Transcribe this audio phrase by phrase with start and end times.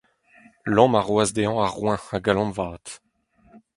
[0.75, 2.85] Lom a roas dezhañ ar roeñv a-galon-vat